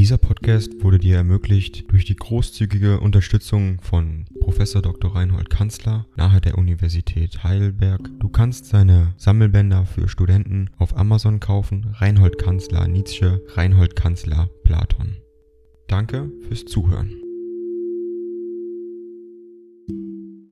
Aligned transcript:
Dieser 0.00 0.16
Podcast 0.16 0.82
wurde 0.82 0.98
dir 0.98 1.16
ermöglicht 1.16 1.92
durch 1.92 2.06
die 2.06 2.16
großzügige 2.16 3.00
Unterstützung 3.00 3.82
von 3.82 4.24
Professor 4.40 4.80
Dr. 4.80 5.14
Reinhold 5.14 5.50
Kanzler 5.50 6.06
nahe 6.16 6.40
der 6.40 6.56
Universität 6.56 7.44
Heidelberg. 7.44 8.08
Du 8.18 8.30
kannst 8.30 8.64
seine 8.64 9.12
Sammelbänder 9.18 9.84
für 9.84 10.08
Studenten 10.08 10.70
auf 10.78 10.96
Amazon 10.96 11.38
kaufen. 11.38 11.94
Reinhold 11.98 12.38
Kanzler 12.38 12.88
Nietzsche, 12.88 13.44
Reinhold 13.48 13.94
Kanzler 13.94 14.48
Platon. 14.64 15.18
Danke 15.86 16.32
fürs 16.48 16.64
Zuhören. 16.64 17.12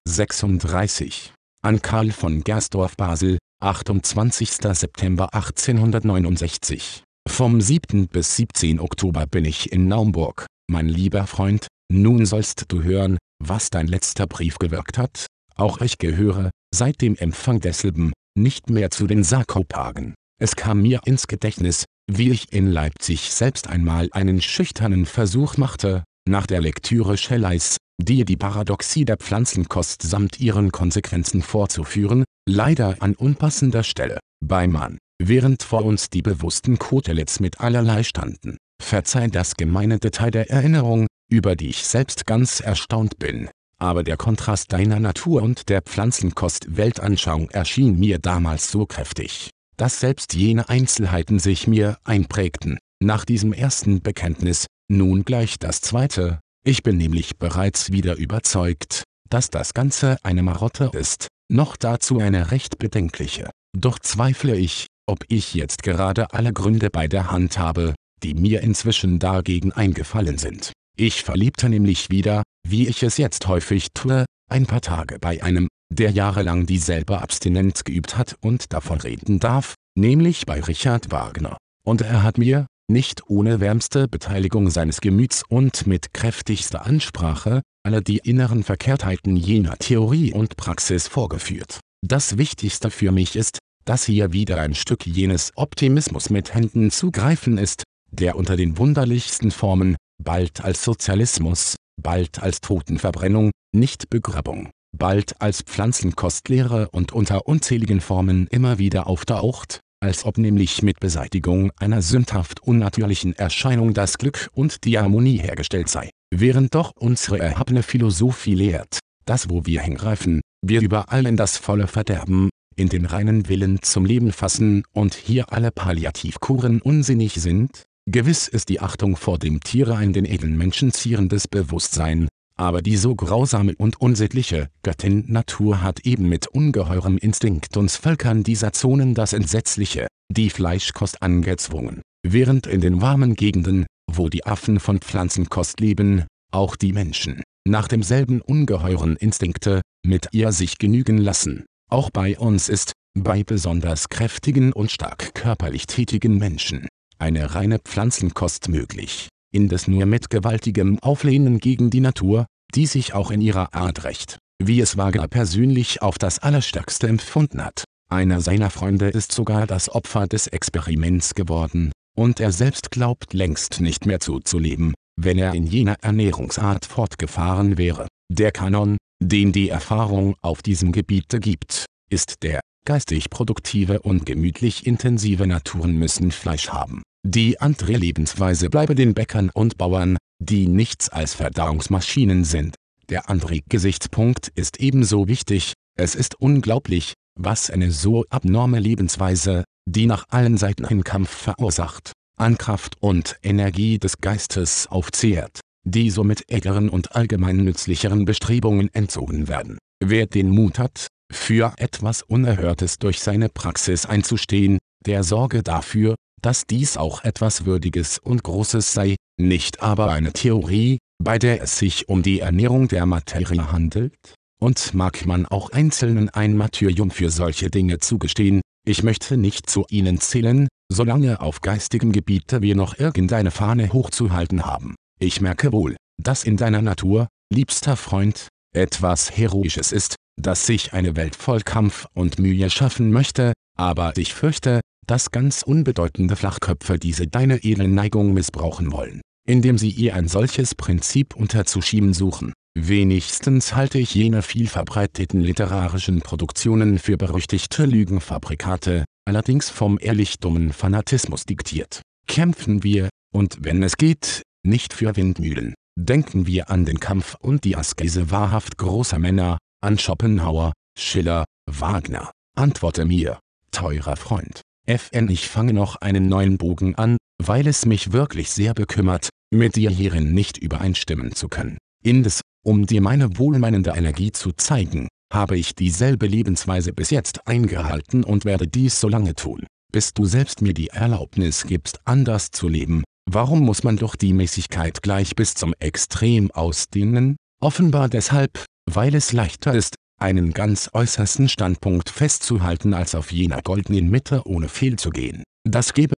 36. 0.06 1.32
An 1.62 1.80
Karl 1.80 2.10
von 2.10 2.44
Gersdorf 2.44 2.98
Basel, 2.98 3.38
28. 3.60 4.50
September 4.50 5.32
1869 5.32 7.02
vom 7.28 7.60
7. 7.60 8.08
bis 8.08 8.36
17. 8.36 8.80
Oktober 8.80 9.26
bin 9.26 9.44
ich 9.44 9.72
in 9.72 9.86
Naumburg, 9.86 10.46
mein 10.70 10.88
lieber 10.88 11.26
Freund, 11.26 11.66
nun 11.92 12.26
sollst 12.26 12.64
du 12.68 12.82
hören, 12.82 13.18
was 13.42 13.70
dein 13.70 13.86
letzter 13.86 14.26
Brief 14.26 14.58
gewirkt 14.58 14.98
hat, 14.98 15.26
auch 15.54 15.80
ich 15.80 15.98
gehöre, 15.98 16.50
seit 16.74 17.00
dem 17.00 17.16
Empfang 17.16 17.60
desselben, 17.60 18.12
nicht 18.36 18.70
mehr 18.70 18.90
zu 18.90 19.06
den 19.06 19.24
Sarkopagen. 19.24 20.14
Es 20.40 20.56
kam 20.56 20.82
mir 20.82 21.00
ins 21.04 21.26
Gedächtnis, 21.26 21.84
wie 22.10 22.30
ich 22.30 22.52
in 22.52 22.66
Leipzig 22.66 23.30
selbst 23.32 23.68
einmal 23.68 24.08
einen 24.12 24.40
schüchternen 24.40 25.06
Versuch 25.06 25.56
machte, 25.56 26.04
nach 26.28 26.46
der 26.46 26.60
Lektüre 26.60 27.16
Schelleis, 27.16 27.76
dir 28.00 28.24
die 28.24 28.36
Paradoxie 28.36 29.04
der 29.04 29.16
Pflanzenkost 29.16 30.02
samt 30.02 30.40
ihren 30.40 30.72
Konsequenzen 30.72 31.42
vorzuführen, 31.42 32.24
leider 32.48 32.96
an 33.00 33.14
unpassender 33.14 33.82
Stelle. 33.82 34.18
Bei 34.44 34.66
Mann 34.66 34.98
während 35.18 35.62
vor 35.62 35.84
uns 35.84 36.10
die 36.10 36.22
bewussten 36.22 36.78
Koteletts 36.78 37.40
mit 37.40 37.60
allerlei 37.60 38.02
standen. 38.02 38.56
Verzeih 38.80 39.28
das 39.28 39.56
gemeine 39.56 39.98
Detail 39.98 40.30
der 40.30 40.50
Erinnerung, 40.50 41.06
über 41.30 41.56
die 41.56 41.68
ich 41.68 41.84
selbst 41.84 42.26
ganz 42.26 42.60
erstaunt 42.60 43.18
bin. 43.18 43.50
Aber 43.80 44.02
der 44.02 44.16
Kontrast 44.16 44.72
deiner 44.72 44.98
Natur 44.98 45.42
und 45.42 45.68
der 45.68 45.82
Pflanzenkost-Weltanschauung 45.82 47.50
erschien 47.50 47.98
mir 47.98 48.18
damals 48.18 48.70
so 48.70 48.86
kräftig, 48.86 49.50
dass 49.76 50.00
selbst 50.00 50.34
jene 50.34 50.68
Einzelheiten 50.68 51.38
sich 51.38 51.66
mir 51.66 51.98
einprägten. 52.04 52.78
Nach 53.00 53.24
diesem 53.24 53.52
ersten 53.52 54.02
Bekenntnis, 54.02 54.66
nun 54.88 55.24
gleich 55.24 55.58
das 55.58 55.80
zweite, 55.80 56.40
ich 56.64 56.82
bin 56.82 56.96
nämlich 56.96 57.38
bereits 57.38 57.92
wieder 57.92 58.16
überzeugt, 58.16 59.04
dass 59.30 59.50
das 59.50 59.74
Ganze 59.74 60.18
eine 60.24 60.42
Marotte 60.42 60.90
ist, 60.92 61.28
noch 61.48 61.76
dazu 61.76 62.18
eine 62.18 62.50
recht 62.50 62.78
bedenkliche. 62.78 63.50
Doch 63.80 64.00
zweifle 64.00 64.56
ich, 64.56 64.88
ob 65.06 65.24
ich 65.28 65.54
jetzt 65.54 65.84
gerade 65.84 66.32
alle 66.32 66.52
Gründe 66.52 66.90
bei 66.90 67.06
der 67.06 67.30
Hand 67.30 67.58
habe, 67.58 67.94
die 68.24 68.34
mir 68.34 68.60
inzwischen 68.62 69.20
dagegen 69.20 69.70
eingefallen 69.70 70.36
sind. 70.36 70.72
Ich 70.96 71.22
verliebte 71.22 71.68
nämlich 71.68 72.10
wieder, 72.10 72.42
wie 72.66 72.88
ich 72.88 73.04
es 73.04 73.18
jetzt 73.18 73.46
häufig 73.46 73.88
tue, 73.94 74.24
ein 74.50 74.66
paar 74.66 74.80
Tage 74.80 75.20
bei 75.20 75.44
einem, 75.44 75.68
der 75.92 76.10
jahrelang 76.10 76.66
dieselbe 76.66 77.22
Abstinenz 77.22 77.84
geübt 77.84 78.18
hat 78.18 78.34
und 78.40 78.72
davon 78.72 79.00
reden 79.00 79.38
darf, 79.38 79.74
nämlich 79.96 80.44
bei 80.44 80.60
Richard 80.60 81.12
Wagner. 81.12 81.56
Und 81.84 82.00
er 82.00 82.24
hat 82.24 82.36
mir, 82.36 82.66
nicht 82.90 83.28
ohne 83.28 83.60
wärmste 83.60 84.08
Beteiligung 84.08 84.70
seines 84.70 85.00
Gemüts 85.00 85.44
und 85.48 85.86
mit 85.86 86.12
kräftigster 86.12 86.84
Ansprache, 86.84 87.62
alle 87.86 88.02
die 88.02 88.18
inneren 88.18 88.64
Verkehrtheiten 88.64 89.36
jener 89.36 89.76
Theorie 89.76 90.32
und 90.32 90.56
Praxis 90.56 91.06
vorgeführt. 91.06 91.78
Das 92.04 92.38
Wichtigste 92.38 92.90
für 92.90 93.12
mich 93.12 93.36
ist, 93.36 93.58
dass 93.88 94.04
hier 94.04 94.34
wieder 94.34 94.60
ein 94.60 94.74
Stück 94.74 95.06
jenes 95.06 95.52
Optimismus 95.56 96.28
mit 96.28 96.52
Händen 96.52 96.90
zu 96.90 97.10
greifen 97.10 97.56
ist, 97.56 97.84
der 98.10 98.36
unter 98.36 98.54
den 98.54 98.76
wunderlichsten 98.76 99.50
Formen, 99.50 99.96
bald 100.22 100.62
als 100.62 100.84
Sozialismus, 100.84 101.76
bald 102.00 102.42
als 102.42 102.60
Totenverbrennung, 102.60 103.50
nicht 103.74 104.10
Begrabung, 104.10 104.70
bald 104.94 105.40
als 105.40 105.62
Pflanzenkostlehre 105.62 106.90
und 106.90 107.12
unter 107.12 107.46
unzähligen 107.48 108.02
Formen 108.02 108.46
immer 108.48 108.78
wieder 108.78 109.06
auftaucht, 109.06 109.80
als 110.00 110.26
ob 110.26 110.36
nämlich 110.36 110.82
mit 110.82 111.00
Beseitigung 111.00 111.70
einer 111.78 112.02
sündhaft 112.02 112.62
unnatürlichen 112.62 113.34
Erscheinung 113.36 113.94
das 113.94 114.18
Glück 114.18 114.50
und 114.52 114.84
die 114.84 114.98
Harmonie 114.98 115.38
hergestellt 115.38 115.88
sei, 115.88 116.10
während 116.30 116.74
doch 116.74 116.92
unsere 116.94 117.38
erhabene 117.38 117.82
Philosophie 117.82 118.54
lehrt, 118.54 118.98
dass 119.24 119.48
wo 119.48 119.64
wir 119.64 119.80
hingreifen, 119.80 120.42
wir 120.62 120.82
überall 120.82 121.26
in 121.26 121.38
das 121.38 121.56
volle 121.56 121.86
Verderben, 121.86 122.50
in 122.78 122.88
den 122.88 123.04
reinen 123.04 123.48
Willen 123.48 123.82
zum 123.82 124.04
Leben 124.04 124.32
fassen 124.32 124.84
und 124.92 125.14
hier 125.14 125.52
alle 125.52 125.70
Palliativkuren 125.72 126.80
unsinnig 126.80 127.34
sind? 127.34 127.86
Gewiss 128.06 128.48
ist 128.48 128.68
die 128.68 128.80
Achtung 128.80 129.16
vor 129.16 129.38
dem 129.38 129.60
Tiere 129.60 129.96
ein 129.96 130.12
den 130.12 130.24
edlen 130.24 130.56
Menschen 130.56 130.92
zierendes 130.92 131.48
Bewusstsein, 131.48 132.28
aber 132.56 132.80
die 132.80 132.96
so 132.96 133.14
grausame 133.14 133.74
und 133.76 134.00
unsittliche 134.00 134.68
Göttin 134.82 135.24
Natur 135.26 135.82
hat 135.82 136.00
eben 136.06 136.28
mit 136.28 136.46
ungeheurem 136.46 137.18
Instinkt 137.18 137.76
uns 137.76 137.96
Völkern 137.96 138.44
dieser 138.44 138.72
Zonen 138.72 139.14
das 139.14 139.32
Entsetzliche, 139.32 140.06
die 140.30 140.48
Fleischkost 140.48 141.20
angezwungen, 141.20 142.02
während 142.22 142.66
in 142.66 142.80
den 142.80 143.02
warmen 143.02 143.34
Gegenden, 143.34 143.86
wo 144.10 144.28
die 144.28 144.46
Affen 144.46 144.80
von 144.80 145.00
Pflanzenkost 145.00 145.80
leben, 145.80 146.24
auch 146.50 146.76
die 146.76 146.92
Menschen, 146.92 147.42
nach 147.66 147.88
demselben 147.88 148.40
ungeheuren 148.40 149.16
Instinkte, 149.16 149.82
mit 150.04 150.28
ihr 150.32 150.52
sich 150.52 150.78
genügen 150.78 151.18
lassen. 151.18 151.64
Auch 151.90 152.10
bei 152.10 152.38
uns 152.38 152.68
ist, 152.68 152.92
bei 153.14 153.42
besonders 153.44 154.10
kräftigen 154.10 154.72
und 154.72 154.92
stark 154.92 155.34
körperlich 155.34 155.86
tätigen 155.86 156.36
Menschen, 156.36 156.86
eine 157.18 157.54
reine 157.54 157.78
Pflanzenkost 157.78 158.68
möglich, 158.68 159.28
indes 159.52 159.88
nur 159.88 160.04
mit 160.04 160.28
gewaltigem 160.28 160.98
Auflehnen 161.00 161.58
gegen 161.58 161.88
die 161.90 162.00
Natur, 162.00 162.46
die 162.74 162.86
sich 162.86 163.14
auch 163.14 163.30
in 163.30 163.40
ihrer 163.40 163.74
Art 163.74 164.04
rächt, 164.04 164.38
wie 164.62 164.80
es 164.80 164.98
Wagner 164.98 165.28
persönlich 165.28 166.02
auf 166.02 166.18
das 166.18 166.38
Allerstärkste 166.38 167.08
empfunden 167.08 167.64
hat. 167.64 167.84
Einer 168.10 168.42
seiner 168.42 168.70
Freunde 168.70 169.08
ist 169.08 169.32
sogar 169.32 169.66
das 169.66 169.88
Opfer 169.88 170.26
des 170.26 170.46
Experiments 170.46 171.34
geworden, 171.34 171.92
und 172.16 172.38
er 172.38 172.52
selbst 172.52 172.90
glaubt 172.90 173.32
längst 173.32 173.80
nicht 173.80 174.04
mehr 174.04 174.20
zuzuleben, 174.20 174.94
wenn 175.16 175.38
er 175.38 175.54
in 175.54 175.66
jener 175.66 175.96
Ernährungsart 176.02 176.84
fortgefahren 176.84 177.78
wäre. 177.78 178.08
Der 178.30 178.52
Kanon, 178.52 178.98
den 179.20 179.52
die 179.52 179.68
Erfahrung 179.68 180.36
auf 180.42 180.62
diesem 180.62 180.92
Gebiete 180.92 181.40
gibt, 181.40 181.86
ist 182.10 182.42
der, 182.42 182.60
geistig 182.84 183.30
produktive 183.30 184.00
und 184.00 184.26
gemütlich 184.26 184.86
intensive 184.86 185.46
Naturen 185.46 185.96
müssen 185.96 186.30
Fleisch 186.30 186.70
haben. 186.70 187.02
Die 187.24 187.60
andere 187.60 187.92
Lebensweise 187.92 188.70
bleibe 188.70 188.94
den 188.94 189.14
Bäckern 189.14 189.50
und 189.52 189.76
Bauern, 189.76 190.16
die 190.38 190.68
nichts 190.68 191.08
als 191.08 191.34
Verdauungsmaschinen 191.34 192.44
sind. 192.44 192.76
Der 193.08 193.28
andere 193.28 193.60
Gesichtspunkt 193.68 194.48
ist 194.54 194.80
ebenso 194.80 195.28
wichtig, 195.28 195.74
es 195.96 196.14
ist 196.14 196.40
unglaublich, 196.40 197.14
was 197.38 197.70
eine 197.70 197.90
so 197.90 198.24
abnorme 198.30 198.78
Lebensweise, 198.78 199.64
die 199.86 200.06
nach 200.06 200.26
allen 200.28 200.56
Seiten 200.56 200.84
einen 200.84 201.04
Kampf 201.04 201.30
verursacht, 201.30 202.12
an 202.36 202.56
Kraft 202.56 202.96
und 203.00 203.36
Energie 203.42 203.98
des 203.98 204.18
Geistes 204.18 204.86
aufzehrt 204.86 205.60
die 205.90 206.10
somit 206.10 206.44
älteren 206.48 206.88
und 206.88 207.14
allgemein 207.16 207.58
nützlicheren 207.58 208.24
Bestrebungen 208.24 208.92
entzogen 208.92 209.48
werden. 209.48 209.78
Wer 210.04 210.26
den 210.26 210.50
Mut 210.50 210.78
hat, 210.78 211.08
für 211.32 211.74
etwas 211.76 212.22
Unerhörtes 212.22 212.98
durch 212.98 213.20
seine 213.20 213.48
Praxis 213.48 214.06
einzustehen, 214.06 214.78
der 215.04 215.22
sorge 215.24 215.62
dafür, 215.62 216.14
dass 216.40 216.66
dies 216.66 216.96
auch 216.96 217.24
etwas 217.24 217.66
Würdiges 217.66 218.18
und 218.18 218.42
Großes 218.42 218.92
sei, 218.92 219.16
nicht 219.38 219.82
aber 219.82 220.10
eine 220.10 220.32
Theorie, 220.32 220.98
bei 221.22 221.38
der 221.38 221.62
es 221.62 221.78
sich 221.78 222.08
um 222.08 222.22
die 222.22 222.40
Ernährung 222.40 222.88
der 222.88 223.06
Materie 223.06 223.72
handelt? 223.72 224.14
Und 224.60 224.94
mag 224.94 225.24
man 225.26 225.46
auch 225.46 225.70
Einzelnen 225.70 226.30
ein 226.30 226.56
Martyrium 226.56 227.10
für 227.10 227.30
solche 227.30 227.70
Dinge 227.70 227.98
zugestehen, 227.98 228.60
ich 228.86 229.02
möchte 229.02 229.36
nicht 229.36 229.68
zu 229.68 229.84
ihnen 229.90 230.20
zählen, 230.20 230.68
solange 230.90 231.40
auf 231.40 231.60
geistigem 231.60 232.12
Gebiete 232.12 232.62
wir 232.62 232.74
noch 232.74 232.98
irgendeine 232.98 233.50
Fahne 233.50 233.92
hochzuhalten 233.92 234.64
haben. 234.64 234.94
Ich 235.20 235.40
merke 235.40 235.72
wohl, 235.72 235.96
dass 236.22 236.44
in 236.44 236.56
deiner 236.56 236.82
Natur, 236.82 237.26
liebster 237.52 237.96
Freund, 237.96 238.48
etwas 238.74 239.36
Heroisches 239.36 239.92
ist, 239.92 240.14
das 240.40 240.66
sich 240.66 240.92
eine 240.92 241.16
Welt 241.16 241.34
voll 241.34 241.60
Kampf 241.62 242.06
und 242.14 242.38
Mühe 242.38 242.70
schaffen 242.70 243.10
möchte, 243.10 243.52
aber 243.76 244.16
ich 244.16 244.34
fürchte, 244.34 244.80
dass 245.06 245.30
ganz 245.30 245.62
unbedeutende 245.62 246.36
Flachköpfe 246.36 246.98
diese 246.98 247.26
deine 247.26 247.64
edle 247.64 247.88
Neigung 247.88 248.32
missbrauchen 248.32 248.92
wollen, 248.92 249.20
indem 249.48 249.78
sie 249.78 249.90
ihr 249.90 250.14
ein 250.14 250.28
solches 250.28 250.74
Prinzip 250.74 251.34
unterzuschieben 251.34 252.14
suchen. 252.14 252.52
Wenigstens 252.78 253.74
halte 253.74 253.98
ich 253.98 254.14
jene 254.14 254.42
viel 254.42 254.68
verbreiteten 254.68 255.40
literarischen 255.40 256.20
Produktionen 256.20 257.00
für 257.00 257.16
berüchtigte 257.16 257.86
Lügenfabrikate, 257.86 259.04
allerdings 259.26 259.68
vom 259.68 259.98
ehrlich 260.00 260.38
dummen 260.38 260.72
Fanatismus 260.72 261.44
diktiert. 261.44 262.02
Kämpfen 262.28 262.84
wir, 262.84 263.08
und 263.34 263.58
wenn 263.62 263.82
es 263.82 263.96
geht, 263.96 264.42
nicht 264.64 264.92
für 264.92 265.16
Windmühlen. 265.16 265.74
Denken 265.98 266.46
wir 266.46 266.70
an 266.70 266.84
den 266.84 267.00
Kampf 267.00 267.36
und 267.40 267.64
die 267.64 267.76
Askese 267.76 268.30
wahrhaft 268.30 268.78
großer 268.78 269.18
Männer, 269.18 269.58
an 269.80 269.98
Schopenhauer, 269.98 270.72
Schiller, 270.96 271.44
Wagner. 271.66 272.30
Antworte 272.56 273.04
mir, 273.04 273.38
teurer 273.70 274.16
Freund. 274.16 274.62
FN 274.86 275.28
Ich 275.28 275.48
fange 275.48 275.72
noch 275.72 275.96
einen 275.96 276.28
neuen 276.28 276.56
Bogen 276.56 276.94
an, 276.94 277.16
weil 277.42 277.66
es 277.66 277.84
mich 277.84 278.12
wirklich 278.12 278.50
sehr 278.50 278.74
bekümmert, 278.74 279.28
mit 279.50 279.76
dir 279.76 279.90
hierin 279.90 280.32
nicht 280.32 280.58
übereinstimmen 280.58 281.34
zu 281.34 281.48
können. 281.48 281.78
Indes, 282.02 282.40
um 282.64 282.86
dir 282.86 283.00
meine 283.00 283.38
wohlmeinende 283.38 283.90
Energie 283.90 284.32
zu 284.32 284.52
zeigen, 284.52 285.08
habe 285.32 285.58
ich 285.58 285.74
dieselbe 285.74 286.26
Lebensweise 286.26 286.92
bis 286.92 287.10
jetzt 287.10 287.46
eingehalten 287.46 288.24
und 288.24 288.44
werde 288.44 288.66
dies 288.66 289.00
so 289.00 289.08
lange 289.08 289.34
tun, 289.34 289.66
bis 289.92 290.14
du 290.14 290.24
selbst 290.24 290.62
mir 290.62 290.74
die 290.74 290.88
Erlaubnis 290.88 291.64
gibst 291.64 292.00
anders 292.04 292.50
zu 292.50 292.68
leben. 292.68 293.04
Warum 293.30 293.60
muss 293.60 293.84
man 293.84 293.98
doch 293.98 294.16
die 294.16 294.32
Mäßigkeit 294.32 295.02
gleich 295.02 295.36
bis 295.36 295.52
zum 295.52 295.74
Extrem 295.80 296.50
ausdehnen? 296.50 297.36
Offenbar 297.60 298.08
deshalb, 298.08 298.64
weil 298.86 299.14
es 299.14 299.34
leichter 299.34 299.74
ist, 299.74 299.96
einen 300.18 300.54
ganz 300.54 300.88
äußersten 300.94 301.50
Standpunkt 301.50 302.08
festzuhalten 302.08 302.94
als 302.94 303.14
auf 303.14 303.30
jener 303.30 303.60
goldenen 303.60 304.08
Mitte 304.08 304.40
ohne 304.46 304.70
Fehl 304.70 304.96
zu 304.96 305.10
gehen. 305.10 305.42
Das 305.64 305.92
gebe 305.92 306.14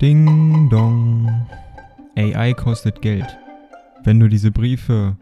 Ding 0.00 0.70
dong. 0.70 1.46
AI 2.16 2.54
kostet 2.54 3.02
Geld. 3.02 3.26
Wenn 4.04 4.18
du 4.20 4.28
diese 4.28 4.50
Briefe 4.50 5.18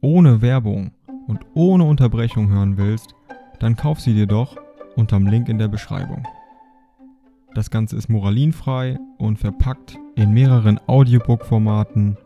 ohne 0.00 0.42
Werbung 0.42 0.90
und 1.28 1.38
ohne 1.54 1.84
Unterbrechung 1.84 2.48
hören 2.48 2.76
willst, 2.76 3.14
dann 3.60 3.76
kauf 3.76 4.00
sie 4.00 4.14
dir 4.14 4.26
doch 4.26 4.56
unterm 4.96 5.28
Link 5.28 5.48
in 5.48 5.58
der 5.58 5.68
Beschreibung. 5.68 6.26
Das 7.54 7.70
Ganze 7.70 7.96
ist 7.96 8.08
moralinfrei 8.08 8.98
und 9.18 9.38
verpackt 9.38 9.98
in 10.16 10.32
mehreren 10.32 10.78
Audiobook-Formaten 10.86 12.16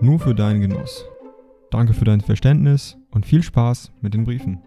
nur 0.00 0.18
für 0.18 0.34
deinen 0.34 0.60
Genuss. 0.60 1.04
Danke 1.70 1.94
für 1.94 2.04
dein 2.04 2.20
Verständnis 2.20 2.96
und 3.10 3.26
viel 3.26 3.42
Spaß 3.42 3.92
mit 4.00 4.14
den 4.14 4.24
Briefen. 4.24 4.62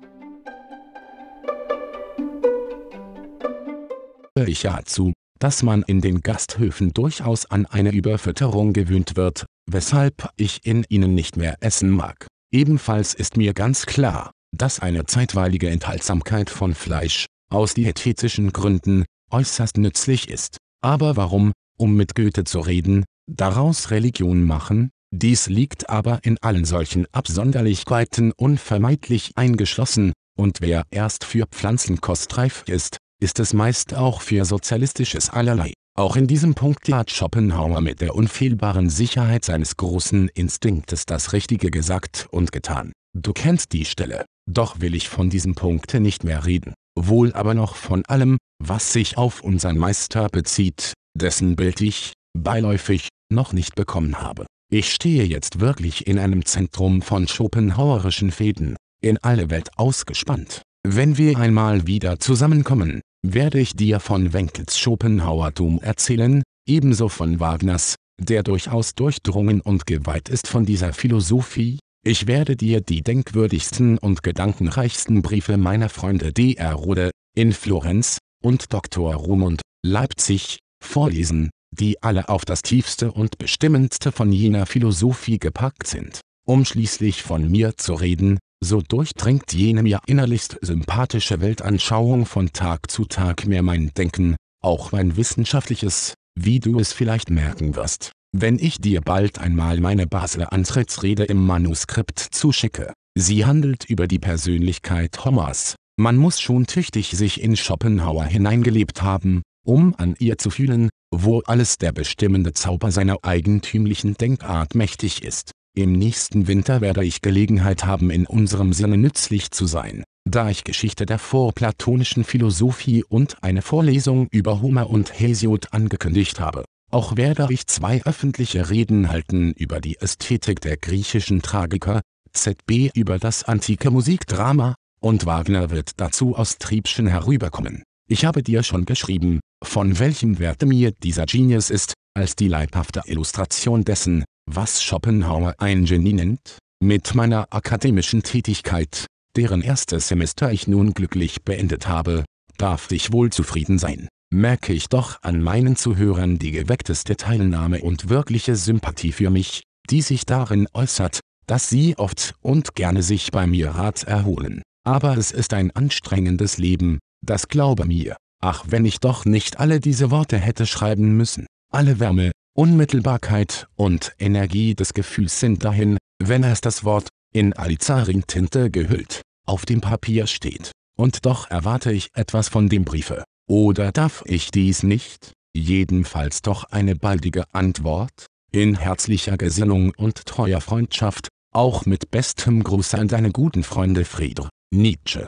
ich 4.49 4.63
ja 4.63 4.81
zu, 4.83 5.13
dass 5.39 5.63
man 5.63 5.83
in 5.83 6.01
den 6.01 6.21
Gasthöfen 6.21 6.93
durchaus 6.93 7.45
an 7.45 7.65
eine 7.65 7.91
Überfütterung 7.91 8.73
gewöhnt 8.73 9.15
wird, 9.15 9.45
weshalb 9.69 10.29
ich 10.35 10.65
in 10.65 10.85
ihnen 10.89 11.15
nicht 11.15 11.37
mehr 11.37 11.55
essen 11.61 11.89
mag. 11.89 12.27
Ebenfalls 12.51 13.13
ist 13.13 13.37
mir 13.37 13.53
ganz 13.53 13.85
klar, 13.85 14.31
dass 14.55 14.79
eine 14.79 15.05
zeitweilige 15.05 15.69
Enthaltsamkeit 15.69 16.49
von 16.49 16.73
Fleisch, 16.73 17.27
aus 17.51 17.73
diätetischen 17.73 18.51
Gründen, 18.51 19.05
äußerst 19.31 19.77
nützlich 19.77 20.29
ist. 20.29 20.57
Aber 20.81 21.15
warum, 21.15 21.51
um 21.77 21.95
mit 21.95 22.15
Goethe 22.15 22.43
zu 22.43 22.59
reden, 22.59 23.05
daraus 23.27 23.91
Religion 23.91 24.43
machen? 24.43 24.89
Dies 25.11 25.47
liegt 25.47 25.89
aber 25.89 26.19
in 26.23 26.37
allen 26.41 26.65
solchen 26.65 27.07
Absonderlichkeiten 27.11 28.31
unvermeidlich 28.37 29.31
eingeschlossen, 29.35 30.13
und 30.37 30.61
wer 30.61 30.83
erst 30.91 31.25
für 31.25 31.47
Pflanzenkost 31.47 32.37
reif 32.37 32.63
ist, 32.67 32.97
ist 33.21 33.39
es 33.39 33.53
meist 33.53 33.93
auch 33.93 34.21
für 34.21 34.45
Sozialistisches 34.45 35.29
allerlei. 35.29 35.73
Auch 35.97 36.15
in 36.15 36.27
diesem 36.27 36.53
Punkt 36.53 36.87
hat 36.93 37.11
Schopenhauer 37.11 37.81
mit 37.81 37.99
der 37.99 38.15
unfehlbaren 38.15 38.89
Sicherheit 38.89 39.43
seines 39.43 39.75
großen 39.75 40.29
Instinktes 40.29 41.05
das 41.05 41.33
Richtige 41.33 41.71
gesagt 41.71 42.27
und 42.31 42.53
getan. 42.53 42.93
Du 43.13 43.33
kennst 43.33 43.73
die 43.73 43.83
Stelle, 43.83 44.23
doch 44.49 44.79
will 44.79 44.95
ich 44.95 45.09
von 45.09 45.29
diesem 45.29 45.55
Punkte 45.55 45.99
nicht 45.99 46.23
mehr 46.23 46.45
reden, 46.45 46.73
wohl 47.07 47.33
aber 47.33 47.53
noch 47.53 47.75
von 47.75 48.05
allem, 48.05 48.37
was 48.61 48.93
sich 48.93 49.17
auf 49.17 49.41
unseren 49.41 49.77
Meister 49.77 50.29
bezieht, 50.29 50.93
dessen 51.15 51.55
Bild 51.55 51.81
ich, 51.81 52.13
beiläufig, 52.37 53.07
noch 53.31 53.53
nicht 53.53 53.75
bekommen 53.75 54.21
habe. 54.21 54.45
Ich 54.71 54.91
stehe 54.93 55.23
jetzt 55.23 55.59
wirklich 55.59 56.07
in 56.07 56.19
einem 56.19 56.45
Zentrum 56.45 57.01
von 57.01 57.27
schopenhauerischen 57.27 58.31
Fäden, 58.31 58.75
in 59.01 59.17
alle 59.19 59.49
Welt 59.49 59.69
ausgespannt. 59.77 60.61
Wenn 60.87 61.17
wir 61.17 61.37
einmal 61.37 61.87
wieder 61.87 62.19
zusammenkommen, 62.19 63.01
werde 63.25 63.59
ich 63.59 63.73
dir 63.73 63.99
von 63.99 64.31
Wenkels 64.33 64.77
Schopenhauertum 64.79 65.81
erzählen, 65.81 66.43
ebenso 66.67 67.09
von 67.09 67.39
Wagners, 67.39 67.95
der 68.19 68.43
durchaus 68.43 68.93
durchdrungen 68.95 69.61
und 69.61 69.85
geweiht 69.85 70.29
ist 70.29 70.47
von 70.47 70.65
dieser 70.65 70.93
Philosophie. 70.93 71.79
Ich 72.05 72.27
werde 72.27 72.55
dir 72.55 72.79
die 72.79 73.01
denkwürdigsten 73.01 73.97
und 73.97 74.23
gedankenreichsten 74.23 75.21
Briefe 75.21 75.57
meiner 75.57 75.89
Freunde 75.89 76.31
D.R. 76.31 76.73
Rode, 76.73 77.11
in 77.35 77.51
Florenz, 77.51 78.19
und 78.41 78.71
Dr. 78.71 79.13
Rumund, 79.15 79.61
Leipzig, 79.85 80.59
vorlesen, 80.81 81.49
die 81.71 82.01
alle 82.01 82.29
auf 82.29 82.45
das 82.45 82.61
tiefste 82.61 83.11
und 83.11 83.37
bestimmendste 83.37 84.13
von 84.13 84.31
jener 84.31 84.65
Philosophie 84.65 85.39
gepackt 85.39 85.87
sind. 85.87 86.21
Um 86.47 86.63
schließlich 86.63 87.21
von 87.21 87.51
mir 87.51 87.75
zu 87.75 87.95
reden, 87.95 88.39
so 88.63 88.81
durchdringt 88.81 89.53
jene 89.53 89.83
mir 89.83 89.99
innerlichst 90.07 90.57
sympathische 90.61 91.41
Weltanschauung 91.41 92.25
von 92.25 92.53
Tag 92.53 92.89
zu 92.89 93.05
Tag 93.05 93.45
mehr 93.45 93.61
mein 93.61 93.91
Denken, 93.93 94.35
auch 94.61 94.93
mein 94.93 95.17
wissenschaftliches, 95.17 96.13
wie 96.35 96.59
du 96.59 96.79
es 96.79 96.93
vielleicht 96.93 97.29
merken 97.29 97.75
wirst, 97.75 98.11
wenn 98.31 98.59
ich 98.59 98.77
dir 98.77 99.01
bald 99.01 99.39
einmal 99.39 99.79
meine 99.79 100.07
Basler 100.07 100.53
Antrittsrede 100.53 101.25
im 101.25 101.45
Manuskript 101.45 102.19
zuschicke. 102.19 102.93
Sie 103.17 103.45
handelt 103.45 103.85
über 103.85 104.07
die 104.07 104.19
Persönlichkeit 104.19 105.25
Hommers. 105.25 105.75
Man 105.97 106.15
muss 106.15 106.39
schon 106.39 106.67
tüchtig 106.67 107.11
sich 107.11 107.41
in 107.41 107.57
Schopenhauer 107.57 108.25
hineingelebt 108.25 109.01
haben, 109.01 109.41
um 109.65 109.95
an 109.97 110.15
ihr 110.19 110.37
zu 110.37 110.51
fühlen, 110.51 110.89
wo 111.13 111.39
alles 111.41 111.77
der 111.77 111.91
bestimmende 111.91 112.53
Zauber 112.53 112.91
seiner 112.91 113.17
eigentümlichen 113.23 114.13
Denkart 114.13 114.75
mächtig 114.75 115.23
ist. 115.23 115.51
Im 115.75 115.93
nächsten 115.93 116.47
Winter 116.47 116.81
werde 116.81 117.03
ich 117.03 117.21
Gelegenheit 117.21 117.85
haben 117.85 118.09
in 118.09 118.25
unserem 118.25 118.73
Sinne 118.73 118.97
nützlich 118.97 119.51
zu 119.51 119.65
sein, 119.65 120.03
da 120.25 120.49
ich 120.49 120.63
Geschichte 120.63 121.05
der 121.05 121.19
vorplatonischen 121.19 122.23
Philosophie 122.23 123.03
und 123.03 123.43
eine 123.43 123.61
Vorlesung 123.61 124.27
über 124.31 124.61
Homer 124.61 124.89
und 124.89 125.19
Hesiod 125.19 125.73
angekündigt 125.73 126.39
habe. 126.39 126.63
Auch 126.91 127.17
werde 127.17 127.47
ich 127.49 127.67
zwei 127.67 128.01
öffentliche 128.03 128.69
Reden 128.69 129.09
halten 129.09 129.51
über 129.51 129.79
die 129.79 129.99
Ästhetik 129.99 130.59
der 130.61 130.77
griechischen 130.77 131.41
Tragiker, 131.41 132.01
ZB 132.33 132.89
über 132.95 133.19
das 133.19 133.43
antike 133.43 133.91
Musikdrama, 133.91 134.75
und 134.99 135.25
Wagner 135.25 135.69
wird 135.69 135.91
dazu 135.97 136.35
aus 136.35 136.57
Triebschen 136.57 137.07
herüberkommen. 137.07 137.83
Ich 138.09 138.25
habe 138.25 138.43
dir 138.43 138.63
schon 138.63 138.85
geschrieben, 138.85 139.39
von 139.63 139.99
welchem 139.99 140.39
Werte 140.39 140.65
mir 140.65 140.91
dieser 140.91 141.25
Genius 141.25 141.69
ist, 141.69 141.93
als 142.15 142.35
die 142.35 142.47
leibhafte 142.47 143.03
Illustration 143.05 143.85
dessen, 143.85 144.25
was 144.45 144.81
Schopenhauer 144.83 145.55
ein 145.59 145.85
Genie 145.85 146.13
nennt? 146.13 146.57
Mit 146.81 147.13
meiner 147.13 147.47
akademischen 147.51 148.23
Tätigkeit, 148.23 149.05
deren 149.35 149.61
erstes 149.61 150.07
Semester 150.07 150.51
ich 150.51 150.67
nun 150.67 150.93
glücklich 150.93 151.43
beendet 151.43 151.87
habe, 151.87 152.25
darf 152.57 152.91
ich 152.91 153.13
wohl 153.13 153.29
zufrieden 153.29 153.77
sein. 153.77 154.07
Merke 154.31 154.73
ich 154.73 154.89
doch 154.89 155.23
an 155.23 155.41
meinen 155.41 155.75
Zuhörern 155.75 156.37
die 156.37 156.51
geweckteste 156.51 157.17
Teilnahme 157.17 157.81
und 157.81 158.09
wirkliche 158.09 158.55
Sympathie 158.55 159.11
für 159.11 159.31
mich, 159.31 159.63
die 159.89 160.03
sich 160.03 160.25
darin 160.25 160.67
äußert, 160.73 161.19
dass 161.47 161.67
sie 161.67 161.97
oft 161.97 162.35
und 162.41 162.75
gerne 162.75 163.01
sich 163.01 163.31
bei 163.31 163.47
mir 163.47 163.71
Rat 163.71 164.03
erholen. 164.03 164.61
Aber 164.85 165.17
es 165.17 165.31
ist 165.31 165.53
ein 165.53 165.71
anstrengendes 165.71 166.59
Leben, 166.59 166.99
das 167.25 167.47
glaube 167.47 167.85
mir. 167.85 168.17
Ach 168.41 168.65
wenn 168.67 168.85
ich 168.85 168.99
doch 168.99 169.25
nicht 169.25 169.59
alle 169.59 169.79
diese 169.79 170.11
Worte 170.11 170.37
hätte 170.37 170.67
schreiben 170.67 171.17
müssen. 171.17 171.47
Alle 171.71 171.99
Wärme, 171.99 172.31
Unmittelbarkeit 172.55 173.67
und 173.75 174.13
Energie 174.19 174.75
des 174.75 174.93
Gefühls 174.93 175.39
sind 175.39 175.65
dahin, 175.65 175.97
wenn 176.21 176.43
erst 176.43 176.65
das 176.65 176.83
Wort, 176.83 177.09
in 177.33 177.53
Alizarin-Tinte 177.53 178.69
gehüllt, 178.69 179.21
auf 179.47 179.65
dem 179.65 179.81
Papier 179.81 180.27
steht. 180.27 180.71
Und 180.97 181.25
doch 181.25 181.49
erwarte 181.49 181.91
ich 181.91 182.09
etwas 182.13 182.49
von 182.49 182.69
dem 182.69 182.85
Briefe. 182.85 183.23
Oder 183.49 183.91
darf 183.91 184.21
ich 184.27 184.51
dies 184.51 184.83
nicht? 184.83 185.33
Jedenfalls 185.55 186.43
doch 186.43 186.65
eine 186.65 186.95
baldige 186.95 187.51
Antwort, 187.51 188.27
in 188.51 188.75
herzlicher 188.75 189.37
Gesinnung 189.37 189.91
und 189.97 190.27
treuer 190.27 190.61
Freundschaft, 190.61 191.29
auch 191.51 191.87
mit 191.87 192.11
bestem 192.11 192.61
Gruß 192.61 192.93
an 192.93 193.07
deine 193.07 193.31
guten 193.31 193.63
Freunde 193.63 194.05
Friedr, 194.05 194.49
Nietzsche. 194.71 195.27